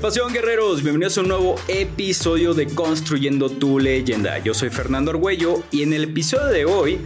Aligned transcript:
pasión, 0.00 0.32
guerreros? 0.32 0.82
Bienvenidos 0.82 1.18
a 1.18 1.20
un 1.20 1.28
nuevo 1.28 1.56
episodio 1.68 2.54
de 2.54 2.66
Construyendo 2.66 3.50
tu 3.50 3.78
leyenda. 3.78 4.38
Yo 4.38 4.54
soy 4.54 4.70
Fernando 4.70 5.10
Argüello 5.10 5.62
y 5.70 5.82
en 5.82 5.92
el 5.92 6.04
episodio 6.04 6.46
de 6.46 6.64
hoy 6.64 7.00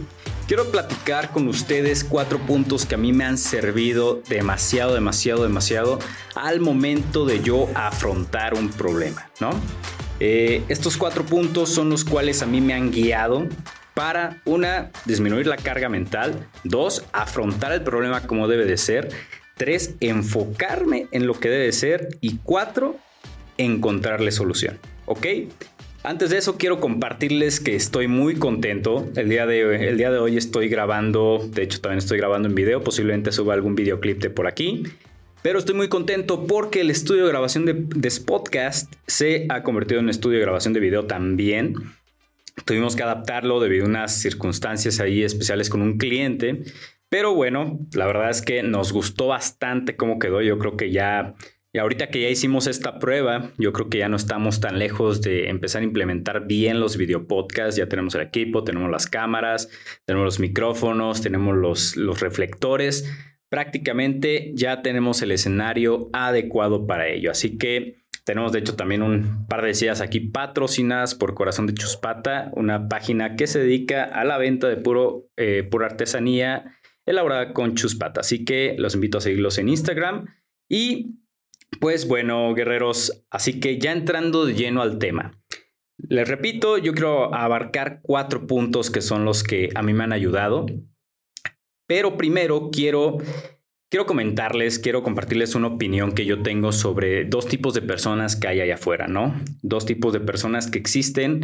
quiero 0.47 0.71
platicar 0.71 1.31
con 1.31 1.49
ustedes 1.49 2.05
cuatro 2.05 2.39
puntos 2.39 2.85
que 2.85 2.95
a 2.95 2.97
mí 2.97 3.11
me 3.11 3.25
han 3.25 3.37
servido 3.37 4.21
demasiado, 4.29 4.93
demasiado, 4.93 5.43
demasiado 5.43 5.99
al 6.35 6.61
momento 6.61 7.25
de 7.25 7.41
yo 7.41 7.67
afrontar 7.75 8.53
un 8.53 8.69
problema, 8.69 9.29
¿no? 9.41 9.49
Eh, 10.21 10.63
estos 10.69 10.95
cuatro 10.95 11.25
puntos 11.25 11.69
son 11.69 11.89
los 11.89 12.05
cuales 12.05 12.41
a 12.43 12.45
mí 12.45 12.61
me 12.61 12.75
han 12.75 12.91
guiado 12.91 13.45
para, 13.93 14.41
una, 14.45 14.91
disminuir 15.03 15.47
la 15.47 15.57
carga 15.57 15.89
mental, 15.89 16.47
dos, 16.63 17.03
afrontar 17.11 17.73
el 17.73 17.81
problema 17.81 18.21
como 18.21 18.47
debe 18.47 18.63
de 18.63 18.77
ser, 18.77 19.09
Tres, 19.55 19.95
enfocarme 19.99 21.07
en 21.11 21.27
lo 21.27 21.39
que 21.39 21.49
debe 21.49 21.71
ser. 21.71 22.17
Y 22.21 22.37
cuatro, 22.43 22.97
encontrarle 23.57 24.31
solución. 24.31 24.77
¿Ok? 25.05 25.25
Antes 26.03 26.29
de 26.29 26.37
eso 26.37 26.57
quiero 26.57 26.79
compartirles 26.79 27.59
que 27.59 27.75
estoy 27.75 28.07
muy 28.07 28.35
contento. 28.35 29.09
El 29.15 29.29
día, 29.29 29.47
de, 29.47 29.87
el 29.89 29.97
día 29.97 30.11
de 30.11 30.19
hoy 30.19 30.37
estoy 30.37 30.69
grabando, 30.69 31.47
de 31.51 31.63
hecho 31.63 31.81
también 31.81 31.97
estoy 31.97 32.19
grabando 32.19 32.47
en 32.47 32.53
video, 32.53 32.83
posiblemente 32.83 33.31
suba 33.31 33.55
algún 33.55 33.73
videoclip 33.73 34.21
de 34.21 34.29
por 34.29 34.45
aquí. 34.45 34.83
Pero 35.41 35.57
estoy 35.57 35.73
muy 35.73 35.89
contento 35.89 36.45
porque 36.45 36.81
el 36.81 36.91
estudio 36.91 37.23
de 37.23 37.29
grabación 37.29 37.65
de, 37.65 37.73
de 37.73 38.09
Spotcast 38.09 38.93
se 39.07 39.45
ha 39.49 39.63
convertido 39.63 39.99
en 39.99 40.05
un 40.05 40.09
estudio 40.09 40.37
de 40.37 40.45
grabación 40.45 40.73
de 40.73 40.79
video 40.79 41.05
también. 41.05 41.73
Tuvimos 42.65 42.95
que 42.95 43.03
adaptarlo 43.03 43.59
debido 43.59 43.85
a 43.85 43.89
unas 43.89 44.15
circunstancias 44.19 44.99
ahí 44.99 45.23
especiales 45.23 45.69
con 45.69 45.81
un 45.81 45.97
cliente. 45.97 46.63
Pero 47.15 47.33
bueno, 47.33 47.79
la 47.93 48.07
verdad 48.07 48.29
es 48.29 48.41
que 48.41 48.61
nos 48.61 48.91
gustó 48.91 49.27
bastante 49.27 49.95
cómo 49.95 50.19
quedó. 50.19 50.41
Yo 50.41 50.59
creo 50.59 50.75
que 50.75 50.91
ya, 50.91 51.33
y 51.71 51.77
ahorita 51.77 52.07
que 52.07 52.19
ya 52.19 52.27
hicimos 52.27 52.67
esta 52.67 52.99
prueba, 52.99 53.53
yo 53.57 53.71
creo 53.71 53.87
que 53.87 53.99
ya 53.99 54.09
no 54.09 54.17
estamos 54.17 54.59
tan 54.59 54.79
lejos 54.79 55.21
de 55.21 55.47
empezar 55.47 55.81
a 55.81 55.85
implementar 55.85 56.45
bien 56.45 56.81
los 56.81 56.97
videopodcasts. 56.97 57.77
Ya 57.77 57.87
tenemos 57.87 58.15
el 58.15 58.21
equipo, 58.23 58.65
tenemos 58.65 58.91
las 58.91 59.07
cámaras, 59.07 59.69
tenemos 60.03 60.25
los 60.25 60.39
micrófonos, 60.41 61.21
tenemos 61.21 61.55
los, 61.55 61.95
los 61.95 62.19
reflectores. 62.19 63.09
Prácticamente 63.47 64.51
ya 64.53 64.81
tenemos 64.81 65.21
el 65.21 65.31
escenario 65.31 66.09
adecuado 66.11 66.85
para 66.85 67.07
ello. 67.07 67.31
Así 67.31 67.57
que 67.57 67.95
tenemos 68.25 68.51
de 68.51 68.59
hecho 68.59 68.75
también 68.75 69.01
un 69.01 69.47
par 69.47 69.63
de 69.63 69.73
sillas 69.73 70.01
aquí 70.01 70.19
patrocinadas 70.19 71.15
por 71.15 71.33
Corazón 71.33 71.65
de 71.65 71.75
Chuspata, 71.75 72.51
una 72.55 72.89
página 72.89 73.37
que 73.37 73.47
se 73.47 73.59
dedica 73.59 74.03
a 74.03 74.25
la 74.25 74.37
venta 74.37 74.67
de 74.67 74.75
puro, 74.75 75.29
eh, 75.37 75.65
pura 75.71 75.85
artesanía 75.85 76.75
elaborada 77.05 77.53
con 77.53 77.75
chuspata. 77.75 78.21
Así 78.21 78.45
que 78.45 78.75
los 78.77 78.95
invito 78.95 79.17
a 79.17 79.21
seguirlos 79.21 79.57
en 79.57 79.69
Instagram. 79.69 80.25
Y 80.69 81.19
pues 81.79 82.07
bueno, 82.07 82.53
guerreros, 82.53 83.25
así 83.29 83.59
que 83.59 83.79
ya 83.79 83.91
entrando 83.91 84.45
de 84.45 84.53
lleno 84.53 84.81
al 84.81 84.97
tema. 84.97 85.39
Les 85.97 86.27
repito, 86.27 86.77
yo 86.77 86.93
quiero 86.93 87.33
abarcar 87.33 88.01
cuatro 88.01 88.47
puntos 88.47 88.91
que 88.91 89.01
son 89.01 89.25
los 89.25 89.43
que 89.43 89.69
a 89.75 89.81
mí 89.81 89.93
me 89.93 90.03
han 90.03 90.13
ayudado. 90.13 90.65
Pero 91.87 92.17
primero 92.17 92.69
quiero 92.71 93.17
Quiero 93.91 94.07
comentarles, 94.07 94.79
quiero 94.79 95.03
compartirles 95.03 95.53
una 95.53 95.67
opinión 95.67 96.13
que 96.13 96.25
yo 96.25 96.41
tengo 96.41 96.71
sobre 96.71 97.23
dos 97.25 97.47
tipos 97.47 97.73
de 97.75 97.83
personas 97.83 98.35
que 98.35 98.47
hay 98.47 98.59
allá 98.59 98.75
afuera, 98.75 99.07
¿no? 99.07 99.39
Dos 99.61 99.85
tipos 99.85 100.11
de 100.11 100.19
personas 100.19 100.69
que 100.69 100.79
existen 100.79 101.41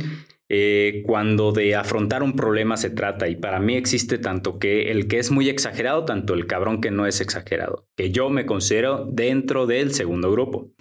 eh, 0.50 1.04
cuando 1.06 1.52
de 1.52 1.76
afrontar 1.76 2.24
un 2.24 2.36
problema 2.36 2.78
se 2.78 2.90
trata. 2.90 3.30
Y 3.30 3.36
para 3.36 3.60
mí 3.60 3.76
existe 3.76 4.18
tanto 4.18 4.58
que 4.58 4.92
el 4.92 5.08
que 5.08 5.20
es 5.20 5.30
muy 5.30 5.50
exagerado, 5.50 6.04
tanto 6.04 6.34
el 6.34 6.48
cabrón 6.48 6.82
que 6.82 6.90
no 6.92 7.06
es 7.06 7.22
exagerado, 7.22 7.88
que 7.96 8.12
yo 8.12 8.30
me 8.30 8.48
considero 8.48 9.06
dentro 9.06 9.68
del 9.68 9.94
segundo 9.94 10.32
grupo. 10.32 10.74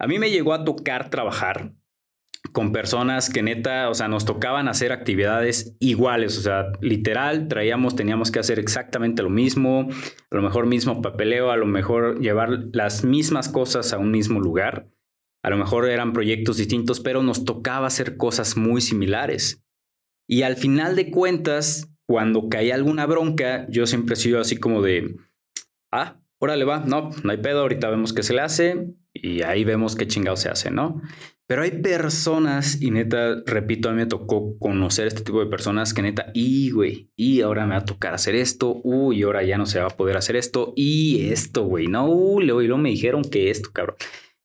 A 0.00 0.06
mí 0.06 0.18
me 0.18 0.30
llegó 0.30 0.54
a 0.54 0.64
tocar 0.64 1.10
trabajar 1.10 1.74
con 2.52 2.72
personas 2.72 3.30
que 3.30 3.42
neta, 3.42 3.88
o 3.90 3.94
sea, 3.94 4.08
nos 4.08 4.24
tocaban 4.24 4.68
hacer 4.68 4.92
actividades 4.92 5.76
iguales, 5.80 6.38
o 6.38 6.40
sea, 6.40 6.72
literal, 6.80 7.48
traíamos, 7.48 7.96
teníamos 7.96 8.30
que 8.30 8.38
hacer 8.38 8.58
exactamente 8.58 9.22
lo 9.22 9.30
mismo, 9.30 9.88
a 10.30 10.36
lo 10.36 10.42
mejor 10.42 10.66
mismo 10.66 11.02
papeleo, 11.02 11.50
a 11.50 11.56
lo 11.56 11.66
mejor 11.66 12.20
llevar 12.20 12.66
las 12.72 13.04
mismas 13.04 13.48
cosas 13.48 13.92
a 13.92 13.98
un 13.98 14.10
mismo 14.10 14.40
lugar, 14.40 14.88
a 15.42 15.50
lo 15.50 15.56
mejor 15.56 15.88
eran 15.88 16.12
proyectos 16.12 16.56
distintos, 16.56 17.00
pero 17.00 17.22
nos 17.22 17.44
tocaba 17.44 17.86
hacer 17.86 18.16
cosas 18.16 18.56
muy 18.56 18.80
similares. 18.80 19.64
Y 20.28 20.42
al 20.42 20.56
final 20.56 20.96
de 20.96 21.10
cuentas, 21.10 21.90
cuando 22.06 22.48
caía 22.48 22.74
alguna 22.74 23.06
bronca, 23.06 23.66
yo 23.70 23.86
siempre 23.86 24.14
he 24.14 24.16
sido 24.16 24.40
así 24.40 24.56
como 24.56 24.82
de, 24.82 25.16
ah, 25.92 26.20
órale 26.38 26.64
va, 26.64 26.80
no, 26.80 27.10
no 27.22 27.30
hay 27.30 27.38
pedo, 27.38 27.60
ahorita 27.60 27.88
vemos 27.90 28.12
qué 28.12 28.22
se 28.22 28.34
le 28.34 28.40
hace 28.40 28.94
y 29.12 29.42
ahí 29.42 29.64
vemos 29.64 29.96
qué 29.96 30.06
chingado 30.06 30.36
se 30.36 30.48
hace, 30.48 30.70
¿no? 30.70 31.00
Pero 31.48 31.62
hay 31.62 31.70
personas, 31.70 32.82
y 32.82 32.90
neta, 32.90 33.42
repito, 33.46 33.88
a 33.88 33.92
mí 33.92 33.96
me 33.96 34.06
tocó 34.06 34.58
conocer 34.58 35.06
este 35.06 35.22
tipo 35.22 35.40
de 35.40 35.46
personas 35.46 35.94
que 35.94 36.02
neta, 36.02 36.30
y 36.34 36.70
güey, 36.72 37.10
y 37.16 37.40
ahora 37.40 37.64
me 37.64 37.74
va 37.74 37.80
a 37.80 37.84
tocar 37.86 38.12
hacer 38.12 38.34
esto, 38.34 38.82
uy, 38.84 39.22
ahora 39.22 39.42
ya 39.42 39.56
no 39.56 39.64
se 39.64 39.80
va 39.80 39.86
a 39.86 39.96
poder 39.96 40.18
hacer 40.18 40.36
esto, 40.36 40.74
y 40.76 41.30
esto, 41.30 41.62
güey, 41.62 41.86
no, 41.86 42.06
uy, 42.06 42.44
luego 42.44 42.76
me 42.76 42.90
dijeron 42.90 43.22
que 43.22 43.48
esto, 43.48 43.70
cabrón. 43.72 43.96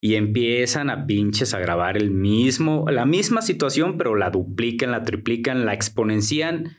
Y 0.02 0.16
empiezan 0.16 0.90
a 0.90 1.06
pinches 1.06 1.54
a 1.54 1.60
grabar 1.60 1.98
el 1.98 2.10
mismo, 2.10 2.86
la 2.90 3.06
misma 3.06 3.42
situación, 3.42 3.98
pero 3.98 4.16
la 4.16 4.30
duplican, 4.30 4.92
la 4.92 5.04
triplican, 5.04 5.66
la 5.66 5.74
exponencian 5.74 6.78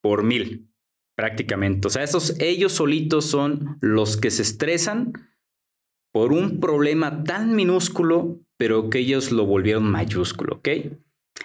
por 0.00 0.22
mil, 0.22 0.70
prácticamente. 1.16 1.88
O 1.88 1.90
sea, 1.90 2.04
esos, 2.04 2.38
ellos 2.38 2.72
solitos 2.72 3.24
son 3.24 3.78
los 3.80 4.16
que 4.16 4.30
se 4.30 4.42
estresan 4.42 5.12
por 6.14 6.32
un 6.32 6.60
problema 6.60 7.24
tan 7.24 7.56
minúsculo 7.56 8.38
pero 8.56 8.88
que 8.90 9.00
ellos 9.00 9.32
lo 9.32 9.46
volvieron 9.46 9.90
mayúsculo, 9.90 10.56
¿ok? 10.56 10.68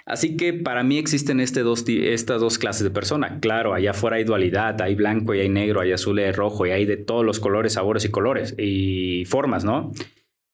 Así 0.06 0.38
que 0.38 0.54
para 0.54 0.84
mí 0.84 0.98
existen 0.98 1.40
este 1.40 1.62
dos, 1.62 1.84
estas 1.88 2.40
dos 2.40 2.60
clases 2.60 2.84
de 2.84 2.92
personas. 2.92 3.40
Claro, 3.42 3.74
allá 3.74 3.92
afuera 3.92 4.18
hay 4.18 4.24
dualidad, 4.24 4.80
hay 4.82 4.96
blanco 4.96 5.34
y 5.34 5.40
hay 5.40 5.50
negro, 5.50 5.82
hay 5.82 5.92
azul 5.92 6.20
y 6.20 6.24
hay 6.24 6.32
rojo, 6.32 6.68
y 6.68 6.72
hay 6.72 6.86
de 6.86 6.98
todos 6.98 7.26
los 7.26 7.40
colores, 7.40 7.74
sabores 7.74 8.06
y 8.06 8.10
colores 8.10 8.56
y 8.58 9.26
formas, 9.26 9.66
¿no? 9.66 9.92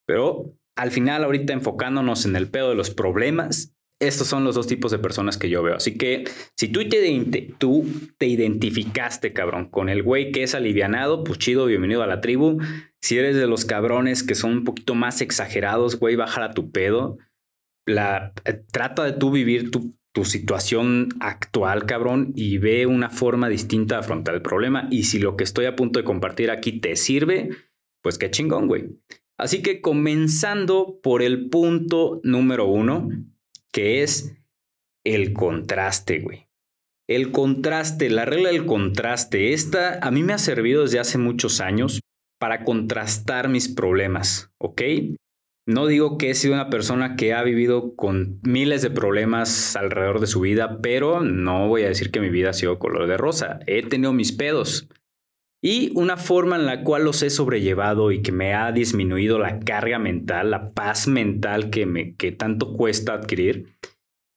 Pero 0.06 0.54
al 0.76 0.90
final, 0.90 1.24
ahorita 1.24 1.52
enfocándonos 1.52 2.24
en 2.24 2.36
el 2.36 2.48
pedo 2.48 2.70
de 2.70 2.74
los 2.74 2.90
problemas, 2.90 3.76
estos 3.98 4.26
son 4.26 4.44
los 4.44 4.54
dos 4.54 4.66
tipos 4.66 4.90
de 4.90 4.98
personas 4.98 5.38
que 5.38 5.48
yo 5.48 5.62
veo. 5.62 5.76
Así 5.76 5.96
que 5.96 6.24
si 6.54 6.68
tú 6.68 6.86
te, 6.88 7.54
tú 7.58 7.86
te 8.18 8.26
identificaste, 8.26 9.32
cabrón, 9.32 9.70
con 9.70 9.88
el 9.88 10.02
güey 10.02 10.32
que 10.32 10.42
es 10.42 10.54
alivianado, 10.54 11.24
pues 11.24 11.38
chido, 11.38 11.66
bienvenido 11.66 12.02
a 12.02 12.06
la 12.06 12.20
tribu. 12.20 12.58
Si 13.06 13.16
eres 13.16 13.36
de 13.36 13.46
los 13.46 13.64
cabrones 13.64 14.24
que 14.24 14.34
son 14.34 14.50
un 14.50 14.64
poquito 14.64 14.96
más 14.96 15.20
exagerados, 15.20 16.00
güey, 16.00 16.16
bájala 16.16 16.54
tu 16.54 16.72
pedo. 16.72 17.18
La, 17.86 18.32
eh, 18.44 18.64
trata 18.72 19.04
de 19.04 19.12
tú 19.12 19.30
vivir 19.30 19.70
tu, 19.70 19.94
tu 20.12 20.24
situación 20.24 21.10
actual, 21.20 21.86
cabrón, 21.86 22.32
y 22.34 22.58
ve 22.58 22.84
una 22.86 23.08
forma 23.08 23.48
distinta 23.48 23.94
de 23.94 24.00
afrontar 24.00 24.34
el 24.34 24.42
problema. 24.42 24.88
Y 24.90 25.04
si 25.04 25.20
lo 25.20 25.36
que 25.36 25.44
estoy 25.44 25.66
a 25.66 25.76
punto 25.76 26.00
de 26.00 26.04
compartir 26.04 26.50
aquí 26.50 26.80
te 26.80 26.96
sirve, 26.96 27.50
pues 28.02 28.18
qué 28.18 28.28
chingón, 28.28 28.66
güey. 28.66 28.98
Así 29.38 29.62
que 29.62 29.80
comenzando 29.80 30.98
por 31.00 31.22
el 31.22 31.48
punto 31.48 32.20
número 32.24 32.66
uno, 32.66 33.08
que 33.70 34.02
es 34.02 34.36
el 35.04 35.32
contraste, 35.32 36.18
güey. 36.18 36.48
El 37.06 37.30
contraste, 37.30 38.10
la 38.10 38.24
regla 38.24 38.48
del 38.48 38.66
contraste, 38.66 39.52
esta 39.52 40.00
a 40.02 40.10
mí 40.10 40.24
me 40.24 40.32
ha 40.32 40.38
servido 40.38 40.82
desde 40.82 40.98
hace 40.98 41.18
muchos 41.18 41.60
años 41.60 42.00
para 42.38 42.64
contrastar 42.64 43.48
mis 43.48 43.68
problemas, 43.68 44.50
¿ok? 44.58 44.82
No 45.68 45.88
digo 45.88 46.16
que 46.16 46.30
he 46.30 46.34
sido 46.34 46.54
una 46.54 46.70
persona 46.70 47.16
que 47.16 47.34
ha 47.34 47.42
vivido 47.42 47.96
con 47.96 48.38
miles 48.42 48.82
de 48.82 48.90
problemas 48.90 49.74
alrededor 49.74 50.20
de 50.20 50.28
su 50.28 50.40
vida, 50.40 50.78
pero 50.80 51.22
no 51.22 51.66
voy 51.66 51.82
a 51.82 51.88
decir 51.88 52.12
que 52.12 52.20
mi 52.20 52.30
vida 52.30 52.50
ha 52.50 52.52
sido 52.52 52.78
color 52.78 53.08
de 53.08 53.16
rosa. 53.16 53.58
He 53.66 53.82
tenido 53.82 54.12
mis 54.12 54.30
pedos. 54.30 54.88
Y 55.60 55.90
una 55.96 56.16
forma 56.16 56.54
en 56.54 56.66
la 56.66 56.84
cual 56.84 57.04
los 57.04 57.20
he 57.24 57.30
sobrellevado 57.30 58.12
y 58.12 58.22
que 58.22 58.30
me 58.30 58.54
ha 58.54 58.70
disminuido 58.70 59.40
la 59.40 59.58
carga 59.58 59.98
mental, 59.98 60.52
la 60.52 60.70
paz 60.70 61.08
mental 61.08 61.70
que, 61.70 61.86
me, 61.86 62.14
que 62.14 62.30
tanto 62.30 62.72
cuesta 62.72 63.14
adquirir, 63.14 63.74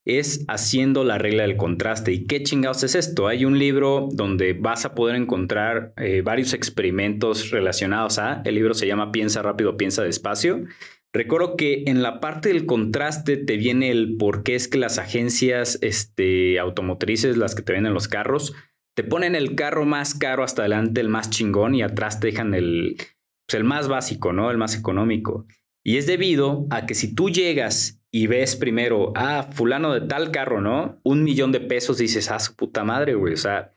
es 0.06 0.46
haciendo 0.48 1.04
la 1.04 1.18
regla 1.18 1.44
del 1.44 1.58
contraste. 1.58 2.12
¿Y 2.12 2.26
qué 2.26 2.42
chingados 2.44 2.84
es 2.84 2.96
esto? 2.96 3.28
Hay 3.28 3.46
un 3.46 3.60
libro 3.60 4.08
donde 4.12 4.54
vas 4.54 4.86
a 4.86 4.96
poder 4.96 5.16
encontrar 5.16 5.94
eh, 5.98 6.22
varios 6.22 6.54
experimentos 6.54 7.52
relacionados 7.52 8.20
a, 8.20 8.42
el 8.46 8.56
libro 8.56 8.74
se 8.74 8.88
llama 8.88 9.12
Piensa 9.12 9.42
rápido, 9.42 9.78
piensa 9.78 10.04
despacio. 10.04 10.66
Recuerdo 11.12 11.56
que 11.56 11.84
en 11.88 12.04
la 12.04 12.20
parte 12.20 12.50
del 12.50 12.66
contraste 12.66 13.38
te 13.38 13.58
viene 13.58 13.90
el 13.90 14.16
por 14.18 14.44
qué 14.44 14.56
es 14.56 14.68
que 14.68 14.78
las 14.78 15.00
agencias 15.00 15.80
este, 15.82 16.60
automotrices, 16.60 17.36
las 17.36 17.56
que 17.56 17.64
te 17.64 17.74
venden 17.74 17.96
los 17.96 18.08
carros, 18.08 18.54
te 18.96 19.04
ponen 19.04 19.36
el 19.36 19.56
carro 19.56 19.86
más 19.86 20.14
caro 20.14 20.44
hasta 20.44 20.62
adelante, 20.62 21.02
el 21.02 21.10
más 21.10 21.30
chingón, 21.30 21.74
y 21.74 21.82
atrás 21.82 22.20
te 22.20 22.28
dejan 22.28 22.54
el, 22.54 22.98
pues, 22.98 23.56
el 23.56 23.64
más 23.64 23.88
básico, 23.88 24.34
¿no? 24.34 24.52
El 24.52 24.58
más 24.58 24.78
económico. 24.78 25.48
Y 25.84 25.98
es 25.98 26.06
debido 26.06 26.68
a 26.70 26.86
que 26.86 26.94
si 26.94 27.16
tú 27.16 27.30
llegas 27.30 27.99
y 28.12 28.28
ves 28.28 28.56
primero, 28.56 29.12
ah, 29.16 29.50
fulano 29.52 29.94
de 29.94 30.02
tal 30.02 30.32
carro, 30.32 30.62
¿no? 30.62 31.00
Un 31.04 31.24
millón 31.24 31.52
de 31.52 31.60
pesos, 31.60 31.98
dices, 31.98 32.32
ah, 32.32 32.40
su 32.40 32.56
puta 32.56 32.84
madre, 32.84 33.14
güey. 33.16 33.34
O 33.34 33.38
sea, 33.38 33.74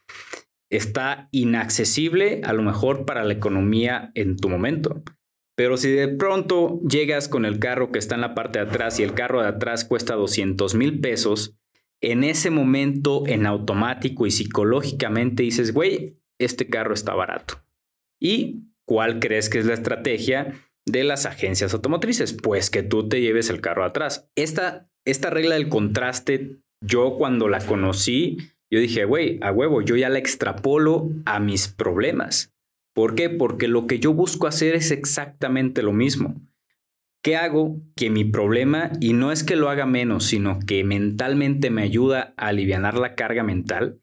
está 0.70 1.28
inaccesible 1.32 2.40
a 2.44 2.52
lo 2.52 2.62
mejor 2.62 3.04
para 3.04 3.24
la 3.24 3.34
economía 3.34 4.10
en 4.14 4.36
tu 4.36 4.48
momento. 4.48 5.02
Pero 5.54 5.76
si 5.76 5.90
de 5.90 6.08
pronto 6.08 6.80
llegas 6.88 7.28
con 7.28 7.44
el 7.44 7.58
carro 7.58 7.92
que 7.92 7.98
está 7.98 8.14
en 8.14 8.22
la 8.22 8.34
parte 8.34 8.58
de 8.58 8.66
atrás 8.66 8.98
y 8.98 9.02
el 9.02 9.12
carro 9.12 9.42
de 9.42 9.48
atrás 9.48 9.84
cuesta 9.84 10.14
200 10.14 10.74
mil 10.74 11.00
pesos, 11.00 11.58
en 12.00 12.24
ese 12.24 12.50
momento 12.50 13.24
en 13.26 13.46
automático 13.46 14.26
y 14.26 14.30
psicológicamente 14.30 15.42
dices, 15.42 15.74
güey, 15.74 16.18
este 16.38 16.68
carro 16.68 16.94
está 16.94 17.14
barato. 17.14 17.62
¿Y 18.18 18.64
cuál 18.86 19.20
crees 19.20 19.50
que 19.50 19.58
es 19.58 19.66
la 19.66 19.74
estrategia 19.74 20.54
de 20.86 21.04
las 21.04 21.26
agencias 21.26 21.74
automotrices? 21.74 22.32
Pues 22.32 22.70
que 22.70 22.82
tú 22.82 23.08
te 23.08 23.20
lleves 23.20 23.50
el 23.50 23.60
carro 23.60 23.84
atrás. 23.84 24.28
Esta, 24.36 24.88
esta 25.04 25.30
regla 25.30 25.54
del 25.54 25.68
contraste, 25.68 26.58
yo 26.84 27.16
cuando 27.16 27.48
la 27.48 27.60
conocí, 27.64 28.38
yo 28.70 28.80
dije, 28.80 29.04
güey, 29.04 29.38
a 29.42 29.52
huevo, 29.52 29.82
yo 29.82 29.96
ya 29.96 30.08
la 30.08 30.18
extrapolo 30.18 31.10
a 31.24 31.40
mis 31.40 31.68
problemas. 31.68 32.54
¿Por 32.94 33.14
qué? 33.14 33.30
Porque 33.30 33.68
lo 33.68 33.86
que 33.86 33.98
yo 33.98 34.12
busco 34.12 34.46
hacer 34.46 34.74
es 34.74 34.90
exactamente 34.90 35.82
lo 35.82 35.92
mismo. 35.92 36.40
¿Qué 37.22 37.36
hago? 37.36 37.80
Que 37.94 38.10
mi 38.10 38.24
problema, 38.24 38.90
y 39.00 39.12
no 39.12 39.30
es 39.30 39.44
que 39.44 39.56
lo 39.56 39.70
haga 39.70 39.86
menos, 39.86 40.24
sino 40.24 40.58
que 40.58 40.82
mentalmente 40.82 41.70
me 41.70 41.82
ayuda 41.82 42.34
a 42.36 42.48
aliviar 42.48 42.94
la 42.98 43.14
carga 43.14 43.44
mental, 43.44 44.00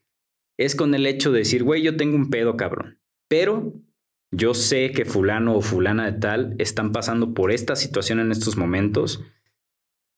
es 0.58 0.76
con 0.76 0.96
el 0.96 1.06
hecho 1.06 1.32
de 1.32 1.40
decir, 1.40 1.64
güey, 1.64 1.82
yo 1.82 1.98
tengo 1.98 2.16
un 2.16 2.30
pedo, 2.30 2.56
cabrón. 2.56 3.00
Pero 3.28 3.74
yo 4.32 4.54
sé 4.54 4.92
que 4.92 5.06
fulano 5.06 5.56
o 5.56 5.62
fulana 5.62 6.06
de 6.12 6.20
tal 6.20 6.56
están 6.60 6.92
pasando 6.92 7.34
por 7.34 7.52
esta 7.52 7.76
situación 7.76 8.20
en 8.20 8.32
estos 8.32 8.58
momentos. 8.58 9.24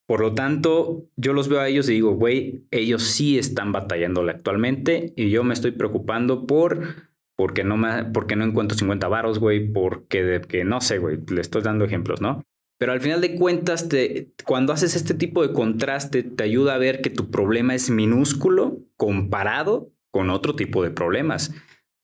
Por 0.08 0.20
lo 0.20 0.34
tanto, 0.34 1.06
yo 1.16 1.34
los 1.34 1.48
veo 1.48 1.62
a 1.62 1.70
ellos 1.70 1.88
y 1.88 1.94
digo, 1.94 2.12
güey, 2.16 2.66
ellos 2.72 3.04
sí 3.04 3.38
están 3.38 3.72
batallándole 3.72 4.32
actualmente 4.32 5.14
y 5.16 5.30
yo 5.30 5.44
me 5.44 5.54
estoy 5.54 5.72
preocupando 5.72 6.46
por 6.46 7.12
porque 7.38 7.64
no, 7.64 7.76
me, 7.76 8.04
porque 8.06 8.36
no 8.36 8.44
encuentro 8.46 8.78
50 8.78 9.08
varos, 9.08 9.40
güey, 9.40 9.72
porque 9.72 10.42
que 10.48 10.64
no 10.64 10.80
sé, 10.80 11.00
güey, 11.00 11.18
le 11.28 11.42
estoy 11.42 11.64
dando 11.64 11.86
ejemplos, 11.86 12.22
¿no? 12.22 12.44
Pero 12.78 12.92
al 12.92 13.02
final 13.02 13.22
de 13.22 13.36
cuentas, 13.36 13.90
te, 13.90 14.32
cuando 14.46 14.74
haces 14.74 14.96
este 14.96 15.14
tipo 15.14 15.46
de 15.46 15.54
contraste, 15.54 16.24
te 16.24 16.44
ayuda 16.44 16.76
a 16.76 16.78
ver 16.78 17.02
que 17.02 17.10
tu 17.10 17.32
problema 17.32 17.74
es 17.74 17.90
minúsculo 17.90 18.80
comparado 18.96 19.92
con 20.12 20.30
otro 20.30 20.56
tipo 20.56 20.84
de 20.84 20.92
problemas. 20.92 21.54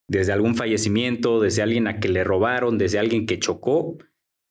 Desde 0.08 0.32
algún 0.32 0.56
fallecimiento, 0.56 1.42
desde 1.42 1.62
alguien 1.62 1.88
a 1.88 2.00
que 2.00 2.10
le 2.10 2.24
robaron, 2.24 2.78
desde 2.78 3.00
alguien 3.00 3.26
que 3.26 3.40
chocó, 3.40 3.98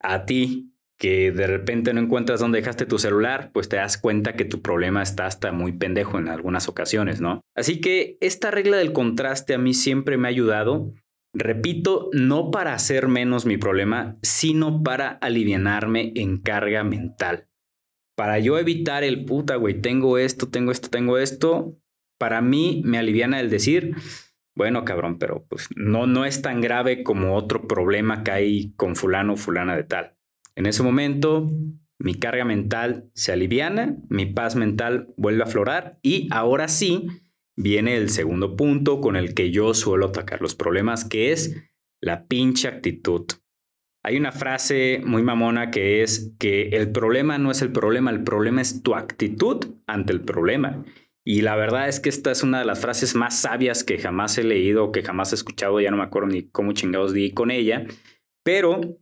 a 0.00 0.26
ti 0.26 0.73
que 0.99 1.31
de 1.31 1.47
repente 1.47 1.93
no 1.93 2.00
encuentras 2.00 2.41
dónde 2.41 2.58
dejaste 2.58 2.87
tu 2.87 2.99
celular, 2.99 3.50
pues 3.53 3.69
te 3.69 3.76
das 3.76 3.99
cuenta 3.99 4.35
que 4.35 4.44
tu 4.44 4.62
problema 4.62 5.03
está 5.03 5.26
hasta 5.26 5.53
muy 5.53 5.73
pendejo 5.73 6.19
en 6.19 6.29
algunas 6.29 6.69
ocasiones, 6.69 7.20
¿no? 7.20 7.43
Así 7.55 7.81
que 7.81 8.17
esta 8.20 8.50
regla 8.50 8.79
del 8.79 8.93
contraste 8.93 9.55
a 9.55 9.58
mí 9.58 9.75
siempre 9.75 10.17
me 10.17 10.29
ha 10.29 10.31
ayudado. 10.31 10.94
Repito, 11.35 12.09
no 12.12 12.50
para 12.50 12.73
hacer 12.73 13.09
menos 13.09 13.44
mi 13.44 13.59
problema, 13.59 14.17
sino 14.23 14.82
para 14.82 15.11
alivianarme 15.11 16.12
en 16.17 16.38
carga 16.38 16.82
mental. 16.82 17.49
Para 18.17 18.38
yo 18.38 18.59
evitar 18.59 19.05
el 19.05 19.26
puta, 19.26 19.56
güey, 19.56 19.82
tengo 19.82 20.17
esto, 20.17 20.49
tengo 20.49 20.73
esto, 20.73 20.88
tengo 20.88 21.19
esto, 21.19 21.76
para 22.19 22.41
mí 22.41 22.81
me 22.87 22.97
aliviana 22.97 23.41
el 23.41 23.50
decir, 23.50 23.94
bueno, 24.56 24.85
cabrón, 24.85 25.19
pero 25.19 25.44
pues 25.49 25.69
no, 25.76 26.06
no 26.06 26.25
es 26.25 26.41
tan 26.41 26.62
grave 26.62 27.03
como 27.03 27.37
otro 27.37 27.69
problema 27.69 28.25
que 28.25 28.31
hay 28.31 28.73
con 28.76 28.97
fulano 28.97 29.35
o 29.35 29.37
fulana 29.37 29.76
de 29.76 29.85
tal. 29.85 30.17
En 30.55 30.64
ese 30.64 30.82
momento, 30.82 31.47
mi 31.99 32.14
carga 32.14 32.47
mental 32.47 33.11
se 33.14 33.32
aliviana, 33.32 33.99
mi 34.08 34.25
paz 34.25 34.56
mental 34.56 35.12
vuelve 35.19 35.43
a 35.43 35.47
aflorar 35.47 35.99
y 36.03 36.29
ahora 36.31 36.69
sí 36.69 37.06
viene 37.55 37.97
el 37.97 38.08
segundo 38.08 38.56
punto 38.56 39.03
con 39.03 39.17
el 39.17 39.35
que 39.35 39.50
yo 39.50 39.75
suelo 39.75 40.06
atacar 40.06 40.41
los 40.41 40.55
problemas, 40.55 41.05
que 41.05 41.32
es 41.32 41.55
la 42.00 42.26
pinche 42.26 42.67
actitud. 42.67 43.26
Hay 44.02 44.17
una 44.17 44.32
frase 44.32 45.02
muy 45.05 45.23
mamona 45.23 45.70
que 45.70 46.02
es 46.02 46.32
que 46.38 46.69
el 46.69 46.93
problema 46.93 47.37
no 47.38 47.50
es 47.50 47.61
el 47.61 47.73
problema, 47.73 48.11
el 48.11 48.23
problema 48.23 48.62
es 48.62 48.82
tu 48.82 48.94
actitud 48.94 49.67
ante 49.87 50.12
el 50.12 50.23
problema. 50.23 50.85
Y 51.28 51.40
la 51.40 51.56
verdad 51.56 51.88
es 51.88 51.99
que 51.99 52.08
esta 52.08 52.31
es 52.31 52.44
una 52.44 52.61
de 52.61 52.64
las 52.64 52.78
frases 52.78 53.17
más 53.17 53.37
sabias 53.37 53.82
que 53.82 53.99
jamás 53.99 54.38
he 54.38 54.44
leído 54.44 54.84
o 54.84 54.93
que 54.93 55.02
jamás 55.02 55.32
he 55.32 55.34
escuchado, 55.34 55.81
ya 55.81 55.90
no 55.90 55.96
me 55.96 56.05
acuerdo 56.05 56.28
ni 56.28 56.49
cómo 56.49 56.70
chingados 56.70 57.12
di 57.12 57.32
con 57.32 57.50
ella, 57.50 57.84
pero 58.44 59.00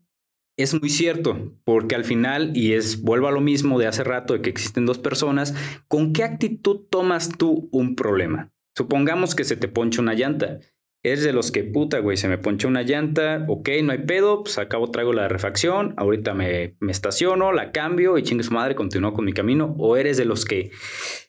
es 0.56 0.80
muy 0.80 0.88
cierto, 0.88 1.52
porque 1.64 1.94
al 1.94 2.04
final, 2.04 2.56
y 2.56 2.72
es, 2.72 3.02
vuelvo 3.02 3.28
a 3.28 3.30
lo 3.32 3.42
mismo 3.42 3.78
de 3.78 3.88
hace 3.88 4.04
rato, 4.04 4.32
de 4.32 4.40
que 4.40 4.48
existen 4.48 4.86
dos 4.86 4.98
personas, 4.98 5.54
¿con 5.86 6.14
qué 6.14 6.22
actitud 6.22 6.86
tomas 6.88 7.28
tú 7.28 7.68
un 7.72 7.94
problema? 7.94 8.50
Supongamos 8.74 9.34
que 9.34 9.44
se 9.44 9.56
te 9.56 9.68
poncha 9.68 10.00
una 10.00 10.14
llanta. 10.14 10.60
Eres 11.02 11.24
de 11.24 11.34
los 11.34 11.52
que, 11.52 11.62
puta, 11.62 11.98
güey, 11.98 12.16
se 12.16 12.28
me 12.28 12.38
ponchó 12.38 12.68
una 12.68 12.82
llanta, 12.82 13.44
ok, 13.48 13.68
no 13.82 13.92
hay 13.92 13.98
pedo, 13.98 14.44
pues 14.44 14.56
acabo 14.56 14.90
traigo 14.90 15.12
la 15.12 15.28
refacción, 15.28 15.92
ahorita 15.98 16.32
me, 16.32 16.76
me 16.80 16.92
estaciono, 16.92 17.52
la 17.52 17.70
cambio 17.72 18.16
y 18.16 18.22
chingue 18.22 18.44
su 18.44 18.54
madre, 18.54 18.74
continúo 18.74 19.12
con 19.12 19.26
mi 19.26 19.34
camino. 19.34 19.76
O 19.78 19.98
eres 19.98 20.16
de 20.16 20.24
los 20.24 20.46
que 20.46 20.70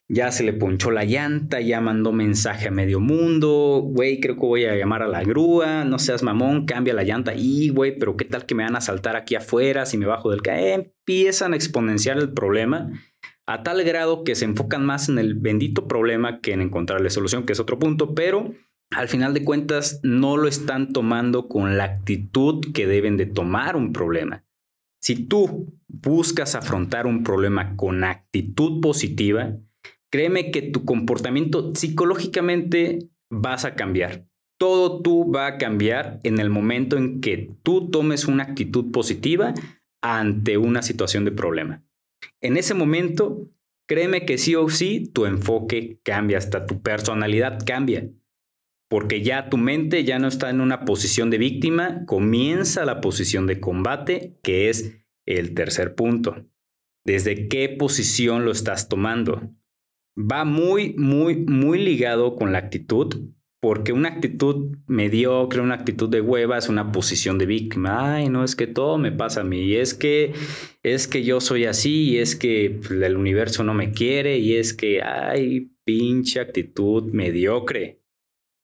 ya 0.07 0.31
se 0.31 0.43
le 0.43 0.53
ponchó 0.53 0.91
la 0.91 1.03
llanta, 1.03 1.61
ya 1.61 1.81
mandó 1.81 2.11
mensaje 2.11 2.67
a 2.67 2.71
medio 2.71 2.99
mundo, 2.99 3.81
güey, 3.83 4.19
creo 4.19 4.35
que 4.35 4.45
voy 4.45 4.65
a 4.65 4.75
llamar 4.75 5.01
a 5.01 5.07
la 5.07 5.23
grúa, 5.23 5.83
no 5.83 5.97
seas 5.97 6.21
mamón, 6.21 6.65
cambia 6.65 6.93
la 6.93 7.03
llanta 7.03 7.33
y, 7.35 7.69
güey, 7.69 7.97
pero 7.97 8.15
qué 8.15 8.25
tal 8.25 8.45
que 8.45 8.55
me 8.55 8.63
van 8.63 8.75
a 8.75 8.81
saltar 8.81 9.15
aquí 9.15 9.35
afuera 9.35 9.85
si 9.85 9.97
me 9.97 10.05
bajo 10.05 10.29
del 10.29 10.41
carro. 10.41 10.59
empiezan 10.59 11.53
a 11.53 11.55
exponenciar 11.55 12.17
el 12.17 12.33
problema 12.33 12.91
a 13.47 13.63
tal 13.63 13.83
grado 13.83 14.23
que 14.23 14.35
se 14.35 14.45
enfocan 14.45 14.85
más 14.85 15.09
en 15.09 15.19
el 15.19 15.35
bendito 15.35 15.87
problema 15.87 16.39
que 16.39 16.53
en 16.53 16.61
encontrarle 16.61 17.09
solución, 17.09 17.45
que 17.45 17.53
es 17.53 17.59
otro 17.59 17.79
punto, 17.79 18.13
pero 18.13 18.53
al 18.91 19.07
final 19.07 19.33
de 19.33 19.43
cuentas 19.43 19.99
no 20.03 20.37
lo 20.37 20.47
están 20.47 20.93
tomando 20.93 21.47
con 21.47 21.77
la 21.77 21.85
actitud 21.85 22.73
que 22.73 22.87
deben 22.87 23.17
de 23.17 23.25
tomar 23.25 23.75
un 23.75 23.91
problema. 23.93 24.45
Si 25.01 25.27
tú 25.27 25.79
buscas 25.87 26.55
afrontar 26.55 27.05
un 27.05 27.23
problema 27.23 27.75
con 27.75 28.03
actitud 28.03 28.81
positiva, 28.81 29.57
créeme 30.11 30.51
que 30.51 30.61
tu 30.61 30.85
comportamiento 30.85 31.73
psicológicamente 31.75 33.09
vas 33.29 33.65
a 33.65 33.75
cambiar. 33.75 34.27
Todo 34.57 35.01
tú 35.01 35.31
va 35.31 35.47
a 35.47 35.57
cambiar 35.57 36.19
en 36.23 36.39
el 36.39 36.49
momento 36.49 36.97
en 36.97 37.19
que 37.19 37.51
tú 37.63 37.89
tomes 37.89 38.25
una 38.25 38.43
actitud 38.43 38.91
positiva 38.91 39.53
ante 40.01 40.57
una 40.57 40.81
situación 40.81 41.25
de 41.25 41.31
problema. 41.31 41.83
En 42.41 42.57
ese 42.57 42.73
momento, 42.73 43.49
créeme 43.87 44.25
que 44.25 44.37
sí 44.37 44.55
o 44.55 44.69
sí 44.69 45.11
tu 45.13 45.25
enfoque 45.25 45.99
cambia, 46.03 46.37
hasta 46.37 46.65
tu 46.65 46.81
personalidad 46.81 47.59
cambia 47.65 48.09
porque 48.89 49.21
ya 49.21 49.49
tu 49.49 49.57
mente 49.57 50.03
ya 50.03 50.19
no 50.19 50.27
está 50.27 50.49
en 50.49 50.61
una 50.61 50.85
posición 50.85 51.29
de 51.29 51.37
víctima, 51.37 52.05
comienza 52.05 52.85
la 52.85 53.01
posición 53.01 53.47
de 53.47 53.59
combate, 53.59 54.37
que 54.43 54.69
es 54.69 54.99
el 55.25 55.53
tercer 55.53 55.95
punto. 55.95 56.45
¿Desde 57.03 57.47
qué 57.47 57.69
posición 57.69 58.45
lo 58.45 58.51
estás 58.51 58.87
tomando? 58.87 59.51
Va 60.17 60.45
muy, 60.45 60.93
muy, 60.97 61.35
muy 61.35 61.83
ligado 61.83 62.35
con 62.35 62.51
la 62.51 62.59
actitud, 62.59 63.31
porque 63.59 63.93
una 63.93 64.09
actitud 64.09 64.77
mediocre, 64.87 65.61
una 65.61 65.75
actitud 65.75 66.09
de 66.09 66.21
hueva 66.21 66.57
es 66.57 66.69
una 66.69 66.91
posición 66.91 67.37
de 67.37 67.45
víctima. 67.45 68.15
Ay, 68.15 68.29
no 68.29 68.43
es 68.43 68.55
que 68.55 68.67
todo 68.67 68.97
me 68.97 69.11
pasa 69.11 69.41
a 69.41 69.43
mí, 69.43 69.61
y 69.61 69.75
es 69.75 69.93
que 69.93 70.33
es 70.83 71.07
que 71.07 71.23
yo 71.23 71.41
soy 71.41 71.65
así, 71.65 72.11
y 72.11 72.17
es 72.19 72.35
que 72.35 72.79
pues, 72.79 72.91
el 73.01 73.17
universo 73.17 73.63
no 73.63 73.73
me 73.73 73.91
quiere, 73.91 74.37
y 74.37 74.55
es 74.55 74.73
que 74.73 75.01
ay, 75.01 75.71
pinche 75.83 76.39
actitud 76.39 77.11
mediocre 77.11 78.05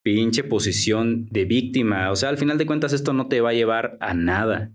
pinche 0.04 0.44
posición 0.44 1.28
de 1.30 1.46
víctima. 1.46 2.12
O 2.12 2.16
sea, 2.16 2.30
al 2.30 2.38
final 2.38 2.58
de 2.58 2.66
cuentas 2.66 2.94
esto 2.94 3.14
no 3.14 3.28
te 3.28 3.42
va 3.42 3.50
a 3.50 3.54
llevar 3.54 3.98
a 4.00 4.14
nada. 4.14 4.74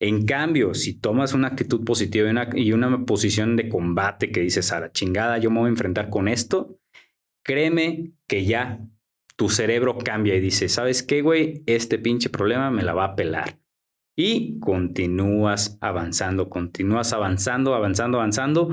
En 0.00 0.24
cambio, 0.24 0.74
si 0.74 0.98
tomas 0.98 1.34
una 1.34 1.48
actitud 1.48 1.84
positiva 1.84 2.26
y 2.26 2.30
una, 2.30 2.48
y 2.54 2.72
una 2.72 3.04
posición 3.04 3.56
de 3.56 3.68
combate 3.68 4.32
que 4.32 4.40
dices, 4.40 4.72
a 4.72 4.80
la 4.80 4.92
chingada, 4.92 5.38
yo 5.38 5.50
me 5.50 5.60
voy 5.60 5.66
a 5.66 5.70
enfrentar 5.70 6.08
con 6.08 6.26
esto, 6.26 6.78
créeme 7.44 8.12
que 8.26 8.44
ya 8.44 8.80
tu 9.36 9.48
cerebro 9.48 9.98
cambia 9.98 10.34
y 10.34 10.40
dice, 10.40 10.68
¿sabes 10.68 11.02
qué, 11.02 11.22
güey? 11.22 11.62
Este 11.66 11.98
pinche 11.98 12.30
problema 12.30 12.70
me 12.70 12.82
la 12.82 12.94
va 12.94 13.04
a 13.04 13.14
pelar. 13.14 13.58
Y 14.16 14.58
continúas 14.58 15.78
avanzando, 15.80 16.48
continúas 16.48 17.12
avanzando, 17.12 17.74
avanzando, 17.74 18.18
avanzando. 18.18 18.70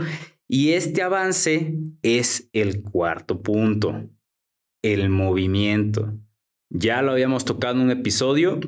Y 0.48 0.72
este 0.72 1.04
avance 1.04 1.74
es 2.02 2.50
el 2.54 2.82
cuarto 2.82 3.42
punto 3.42 4.10
el 4.82 5.10
movimiento. 5.10 6.14
Ya 6.70 7.02
lo 7.02 7.12
habíamos 7.12 7.46
tocado 7.46 7.76
en 7.76 7.82
un 7.82 7.92
episodio 7.92 8.60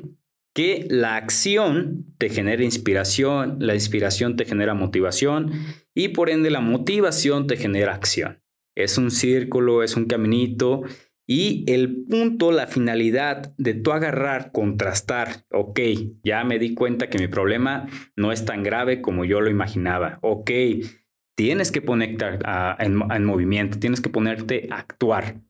que 0.54 0.86
la 0.90 1.16
acción 1.16 2.06
te 2.18 2.28
genera 2.28 2.64
inspiración, 2.64 3.56
la 3.60 3.74
inspiración 3.74 4.36
te 4.36 4.44
genera 4.44 4.74
motivación 4.74 5.52
y 5.94 6.08
por 6.08 6.30
ende 6.30 6.50
la 6.50 6.60
motivación 6.60 7.46
te 7.46 7.56
genera 7.56 7.94
acción. 7.94 8.42
Es 8.76 8.98
un 8.98 9.10
círculo, 9.10 9.82
es 9.82 9.96
un 9.96 10.06
caminito 10.06 10.82
y 11.26 11.64
el 11.68 12.06
punto, 12.06 12.50
la 12.50 12.66
finalidad 12.66 13.54
de 13.56 13.74
tu 13.74 13.92
agarrar, 13.92 14.50
contrastar, 14.50 15.46
ok, 15.52 15.78
ya 16.24 16.42
me 16.42 16.58
di 16.58 16.74
cuenta 16.74 17.08
que 17.08 17.18
mi 17.18 17.28
problema 17.28 17.86
no 18.16 18.32
es 18.32 18.44
tan 18.44 18.64
grave 18.64 19.00
como 19.00 19.24
yo 19.24 19.40
lo 19.40 19.48
imaginaba, 19.48 20.18
ok, 20.22 20.50
tienes 21.36 21.70
que 21.70 21.82
ponerte 21.82 22.24
en, 22.80 23.00
en 23.12 23.24
movimiento, 23.24 23.78
tienes 23.78 24.00
que 24.00 24.10
ponerte 24.10 24.66
a 24.72 24.78
actuar 24.78 25.40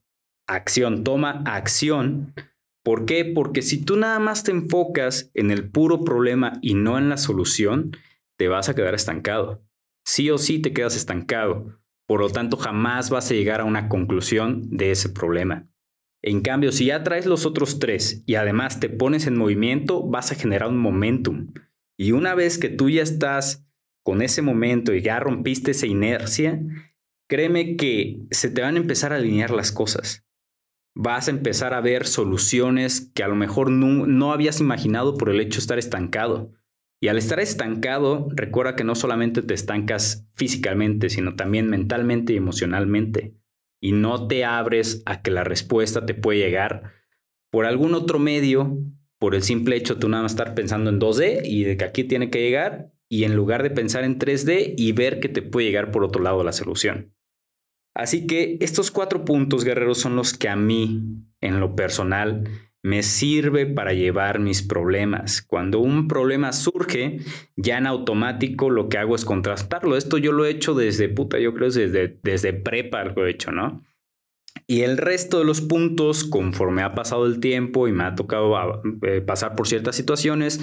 acción, 0.47 1.02
toma 1.02 1.42
acción 1.47 2.35
¿Por 2.83 3.05
qué? 3.05 3.25
Porque 3.25 3.63
si 3.63 3.85
tú 3.85 3.97
nada 3.97 4.19
más 4.19 4.43
te 4.43 4.53
enfocas 4.53 5.31
en 5.35 5.51
el 5.51 5.71
puro 5.71 6.03
problema 6.03 6.59
y 6.63 6.75
no 6.75 6.99
en 6.99 7.09
la 7.09 7.19
solución, 7.19 7.97
te 8.39 8.49
vas 8.49 8.69
a 8.69 8.75
quedar 8.75 8.95
estancado. 8.95 9.63
Sí 10.05 10.31
o 10.31 10.39
sí 10.39 10.61
te 10.61 10.73
quedas 10.73 10.97
estancado. 10.97 11.79
Por 12.07 12.21
lo 12.21 12.31
tanto, 12.31 12.57
jamás 12.57 13.11
vas 13.11 13.31
a 13.31 13.35
llegar 13.35 13.61
a 13.61 13.65
una 13.65 13.89
conclusión 13.89 14.63
de 14.71 14.93
ese 14.93 15.11
problema. 15.11 15.69
En 16.23 16.41
cambio, 16.41 16.73
si 16.73 16.87
ya 16.87 17.03
traes 17.03 17.27
los 17.27 17.47
otros 17.47 17.79
tres 17.79 18.23
y 18.27 18.35
además 18.35 18.81
te 18.81 18.89
pones 18.89 19.27
en 19.27 19.37
movimiento, 19.37 20.03
vas 20.03 20.33
a 20.33 20.35
generar 20.35 20.69
un 20.69 20.79
momentum. 20.79 21.53
Y 21.99 22.13
una 22.13 22.35
vez 22.35 22.59
que 22.59 22.71
tú 22.71 22.89
ya 22.89 23.03
estás 23.03 23.67
con 24.03 24.23
ese 24.23 24.41
momento 24.41 24.95
y 24.95 25.03
ya 25.03 25.21
rompiste 25.21 25.73
esa 25.73 25.87
inercia, 25.87 26.63
créeme 27.29 27.77
que 27.77 28.23
se 28.31 28.51
te 28.51 28.63
van 28.63 28.77
a 28.77 28.81
empezar 28.81 29.13
a 29.13 29.17
alinear 29.17 29.51
las 29.51 29.71
cosas 29.71 30.27
vas 30.95 31.29
a 31.29 31.31
empezar 31.31 31.75
a 31.75 31.81
ver 31.81 32.07
soluciones 32.07 33.11
que 33.15 33.23
a 33.23 33.29
lo 33.29 33.37
mejor 33.37 33.71
no, 33.71 34.33
habías 34.33 34.61
imaginado 34.61 35.17
por 35.17 35.31
el 35.31 35.41
hecho 35.41 35.57
de 35.57 35.61
estar 35.61 35.79
estancado. 35.79 36.53
Y 37.03 37.09
al 37.09 37.17
estar 37.17 37.41
estancado, 37.41 38.29
recuerda 38.33 38.77
que 38.77 38.85
no 38.85 38.95
solamente 38.95 39.43
te 39.43 39.55
estancas 39.55 40.29
físicamente, 40.35 41.09
sino 41.09 41.35
también 41.35 41.69
mentalmente 41.69 42.35
y 42.35 42.37
emocionalmente. 42.37 43.35
Y 43.81 43.93
no 43.93 44.27
te 44.27 44.45
abres 44.45 45.03
a 45.07 45.23
que 45.23 45.31
la 45.31 45.45
respuesta 45.45 46.05
te 46.05 46.15
puede 46.15 46.41
llegar 46.41 46.93
por 47.51 47.65
algún 47.65 47.95
otro 47.95 48.19
medio, 48.19 48.79
por 49.19 49.35
el 49.35 49.43
simple 49.43 49.77
hecho 49.77 49.95
de 49.95 50.01
tú 50.01 50.09
nada 50.09 50.23
más 50.23 50.33
estar 50.33 50.55
pensando 50.55 50.91
en 50.91 51.01
2D 51.01 51.41
y 51.45 51.65
de 51.65 51.77
que 51.77 51.85
aquí 51.85 52.05
tiene 52.05 52.31
que 52.31 52.43
llegar, 52.43 52.93
y 53.09 53.25
en 53.25 53.35
lugar 53.35 53.63
de 53.63 53.71
pensar 53.71 54.05
en 54.05 54.19
3D 54.19 54.75
y 54.77 54.93
ver 54.93 55.19
que 55.19 55.29
te 55.29 55.43
puede 55.43 55.67
llegar 55.67 55.91
por 55.91 56.05
otro 56.05 56.23
lado 56.23 56.45
la 56.45 56.53
solución. 56.53 57.13
Así 57.95 58.27
que 58.27 58.57
estos 58.61 58.91
cuatro 58.91 59.25
puntos, 59.25 59.65
guerreros, 59.65 59.99
son 59.99 60.17
los 60.17 60.37
que 60.37 60.49
a 60.49 60.57
mí, 60.57 61.25
en 61.41 61.61
lo 61.61 61.75
personal, 61.75 62.45
me 62.83 63.03
sirve 63.03 63.67
para 63.67 63.93
llevar 63.93 64.39
mis 64.39 64.63
problemas. 64.63 65.43
Cuando 65.43 65.81
un 65.81 66.09
problema 66.09 66.53
surge, 66.53 67.21
ya 67.57 67.79
en 67.79 67.87
automático 67.87 68.71
lo 68.71 68.89
que 68.89 68.99
hago 68.99 69.15
es 69.15 69.25
contrastarlo. 69.25 69.97
Esto 69.97 70.17
yo 70.19 70.33
lo 70.33 70.47
he 70.47 70.51
hecho 70.51 70.75
desde 70.75 71.09
puta, 71.09 71.39
yo 71.39 71.53
creo 71.55 71.71
desde, 71.71 72.19
desde 72.23 72.53
prepa 72.53 73.05
lo 73.05 73.27
he 73.27 73.31
hecho, 73.31 73.53
¿no? 73.53 73.83
Y 74.67 74.83
el 74.83 74.99
resto 74.99 75.39
de 75.39 75.45
los 75.45 75.61
puntos, 75.61 76.25
conforme 76.25 76.83
ha 76.83 76.95
pasado 76.95 77.27
el 77.27 77.41
tiempo 77.41 77.89
y 77.89 77.93
me 77.93 78.05
ha 78.05 78.15
tocado 78.15 78.83
eh, 79.03 79.21
pasar 79.21 79.57
por 79.57 79.69
ciertas 79.69 79.97
situaciones, 79.97 80.61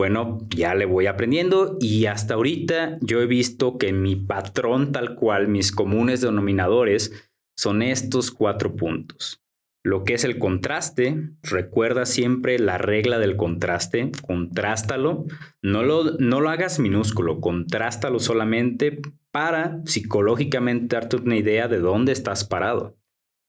bueno, 0.00 0.38
ya 0.48 0.74
le 0.74 0.86
voy 0.86 1.04
aprendiendo 1.08 1.76
y 1.78 2.06
hasta 2.06 2.32
ahorita 2.32 2.96
yo 3.02 3.20
he 3.20 3.26
visto 3.26 3.76
que 3.76 3.92
mi 3.92 4.16
patrón 4.16 4.92
tal 4.92 5.14
cual, 5.14 5.46
mis 5.46 5.72
comunes 5.72 6.22
denominadores, 6.22 7.30
son 7.54 7.82
estos 7.82 8.30
cuatro 8.30 8.76
puntos. 8.76 9.42
Lo 9.84 10.04
que 10.04 10.14
es 10.14 10.24
el 10.24 10.38
contraste, 10.38 11.32
recuerda 11.42 12.06
siempre 12.06 12.58
la 12.58 12.78
regla 12.78 13.18
del 13.18 13.36
contraste, 13.36 14.10
contrástalo, 14.26 15.26
no 15.60 15.82
lo, 15.82 16.16
no 16.16 16.40
lo 16.40 16.48
hagas 16.48 16.78
minúsculo, 16.78 17.42
contrástalo 17.42 18.20
solamente 18.20 19.02
para 19.30 19.82
psicológicamente 19.84 20.96
darte 20.96 21.16
una 21.16 21.36
idea 21.36 21.68
de 21.68 21.78
dónde 21.78 22.12
estás 22.12 22.44
parado. 22.44 22.96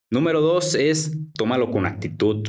Número 0.09 0.41
dos 0.41 0.75
es 0.75 1.17
tómalo 1.33 1.71
con 1.71 1.85
actitud. 1.85 2.45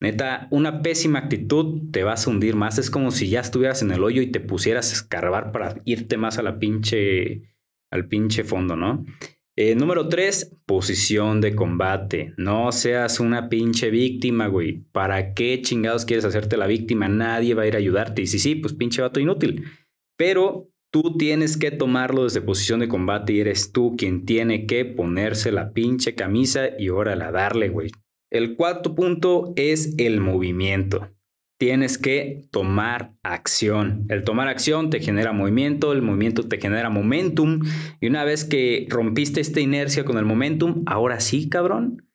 Neta, 0.00 0.46
una 0.50 0.80
pésima 0.80 1.18
actitud 1.18 1.90
te 1.90 2.04
vas 2.04 2.26
a 2.26 2.30
hundir 2.30 2.54
más. 2.54 2.78
Es 2.78 2.90
como 2.90 3.10
si 3.10 3.28
ya 3.28 3.40
estuvieras 3.40 3.82
en 3.82 3.90
el 3.90 4.04
hoyo 4.04 4.22
y 4.22 4.30
te 4.30 4.40
pusieras 4.40 4.90
a 4.90 4.94
escarbar 4.94 5.50
para 5.50 5.80
irte 5.84 6.16
más 6.16 6.38
a 6.38 6.42
la 6.42 6.58
pinche, 6.58 7.42
al 7.90 8.06
pinche 8.06 8.44
fondo, 8.44 8.76
¿no? 8.76 9.04
Eh, 9.60 9.74
número 9.74 10.08
tres, 10.08 10.56
posición 10.66 11.40
de 11.40 11.56
combate. 11.56 12.32
No 12.36 12.70
seas 12.70 13.18
una 13.18 13.48
pinche 13.48 13.90
víctima, 13.90 14.46
güey. 14.46 14.84
¿Para 14.92 15.34
qué 15.34 15.60
chingados 15.62 16.04
quieres 16.04 16.24
hacerte 16.24 16.56
la 16.56 16.68
víctima? 16.68 17.08
Nadie 17.08 17.54
va 17.54 17.62
a 17.62 17.66
ir 17.66 17.74
a 17.74 17.78
ayudarte. 17.78 18.22
Y 18.22 18.28
si 18.28 18.38
sí, 18.38 18.54
pues 18.54 18.74
pinche 18.74 19.02
vato 19.02 19.18
inútil. 19.18 19.64
Pero 20.16 20.70
tú 20.92 21.16
tienes 21.18 21.56
que 21.56 21.72
tomarlo 21.72 22.22
desde 22.22 22.40
posición 22.40 22.78
de 22.78 22.86
combate 22.86 23.32
y 23.32 23.40
eres 23.40 23.72
tú 23.72 23.96
quien 23.98 24.26
tiene 24.26 24.64
que 24.64 24.84
ponerse 24.84 25.50
la 25.50 25.72
pinche 25.72 26.14
camisa 26.14 26.68
y 26.78 26.90
órale 26.90 27.32
darle, 27.32 27.68
güey. 27.68 27.90
El 28.30 28.56
cuarto 28.56 28.94
punto 28.94 29.52
es 29.56 29.94
el 29.98 30.20
movimiento. 30.20 31.10
Tienes 31.58 31.98
que 31.98 32.42
tomar 32.52 33.14
acción. 33.24 34.06
El 34.10 34.22
tomar 34.22 34.48
acción 34.48 34.90
te 34.90 35.00
genera 35.00 35.32
movimiento, 35.32 35.92
el 35.92 36.02
movimiento 36.02 36.44
te 36.46 36.60
genera 36.60 36.88
momentum. 36.88 37.62
Y 38.00 38.06
una 38.06 38.24
vez 38.24 38.44
que 38.44 38.86
rompiste 38.88 39.40
esta 39.40 39.60
inercia 39.60 40.04
con 40.04 40.18
el 40.18 40.24
momentum, 40.24 40.84
ahora 40.86 41.18
sí, 41.18 41.48
cabrón, 41.48 42.06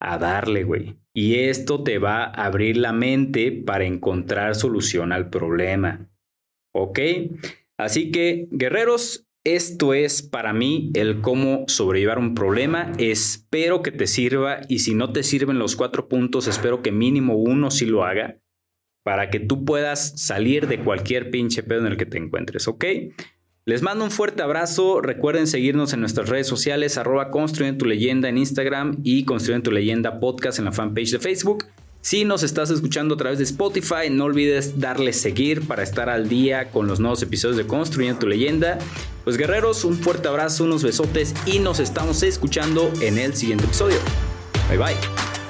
a 0.00 0.16
darle, 0.18 0.64
güey. 0.64 0.96
Y 1.12 1.40
esto 1.40 1.82
te 1.82 1.98
va 1.98 2.24
a 2.24 2.46
abrir 2.46 2.76
la 2.76 2.92
mente 2.92 3.52
para 3.52 3.84
encontrar 3.84 4.54
solución 4.54 5.12
al 5.12 5.28
problema. 5.28 6.08
¿Ok? 6.72 7.00
Así 7.76 8.10
que, 8.10 8.48
guerreros, 8.50 9.25
esto 9.46 9.94
es 9.94 10.22
para 10.22 10.52
mí 10.52 10.90
el 10.94 11.20
cómo 11.20 11.64
sobrellevar 11.68 12.18
un 12.18 12.34
problema. 12.34 12.90
Espero 12.98 13.80
que 13.80 13.92
te 13.92 14.08
sirva 14.08 14.60
y 14.68 14.80
si 14.80 14.94
no 14.94 15.12
te 15.12 15.22
sirven 15.22 15.60
los 15.60 15.76
cuatro 15.76 16.08
puntos, 16.08 16.48
espero 16.48 16.82
que 16.82 16.90
mínimo 16.90 17.36
uno 17.36 17.70
sí 17.70 17.86
lo 17.86 18.04
haga 18.04 18.40
para 19.04 19.30
que 19.30 19.38
tú 19.38 19.64
puedas 19.64 20.20
salir 20.20 20.66
de 20.66 20.80
cualquier 20.80 21.30
pinche 21.30 21.62
pedo 21.62 21.78
en 21.78 21.86
el 21.86 21.96
que 21.96 22.06
te 22.06 22.18
encuentres, 22.18 22.66
¿ok? 22.66 22.84
Les 23.64 23.82
mando 23.82 24.04
un 24.04 24.10
fuerte 24.10 24.42
abrazo. 24.42 25.00
Recuerden 25.00 25.46
seguirnos 25.46 25.92
en 25.92 26.00
nuestras 26.00 26.28
redes 26.28 26.48
sociales, 26.48 26.98
arroba 26.98 27.30
construyendo 27.30 27.78
tu 27.78 27.86
leyenda 27.86 28.28
en 28.28 28.38
Instagram 28.38 28.98
y 29.04 29.24
construyendo 29.24 29.70
tu 29.70 29.70
leyenda 29.70 30.18
podcast 30.18 30.58
en 30.58 30.64
la 30.64 30.72
fanpage 30.72 31.12
de 31.12 31.18
Facebook. 31.20 31.66
Si 32.06 32.24
nos 32.24 32.44
estás 32.44 32.70
escuchando 32.70 33.16
a 33.16 33.18
través 33.18 33.38
de 33.38 33.42
Spotify, 33.42 34.10
no 34.12 34.26
olvides 34.26 34.78
darle 34.78 35.12
seguir 35.12 35.66
para 35.66 35.82
estar 35.82 36.08
al 36.08 36.28
día 36.28 36.70
con 36.70 36.86
los 36.86 37.00
nuevos 37.00 37.20
episodios 37.20 37.56
de 37.56 37.66
Construyendo 37.66 38.20
tu 38.20 38.28
leyenda. 38.28 38.78
Pues 39.24 39.36
guerreros, 39.36 39.82
un 39.82 39.98
fuerte 39.98 40.28
abrazo, 40.28 40.62
unos 40.62 40.84
besotes 40.84 41.34
y 41.46 41.58
nos 41.58 41.80
estamos 41.80 42.22
escuchando 42.22 42.92
en 43.00 43.18
el 43.18 43.34
siguiente 43.34 43.64
episodio. 43.64 43.98
Bye 44.68 44.78
bye. 44.78 45.45